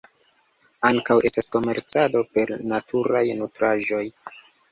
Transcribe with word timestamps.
Ankaŭ 0.87 1.17
estas 1.29 1.49
komercado 1.57 2.23
per 2.37 2.55
naturaj 2.71 3.23
nutraĵoj. 3.43 4.03